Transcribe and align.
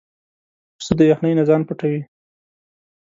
پسه 0.77 0.93
د 0.99 1.01
یخنۍ 1.11 1.33
نه 1.39 1.43
ځان 1.49 1.61
پټوي. 1.67 2.01